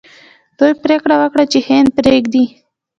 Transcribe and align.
دوی 0.57 0.71
پریکړه 0.83 1.15
وکړه 1.21 1.43
چې 1.51 1.59
هند 1.67 1.89
پریږدي. 1.97 2.43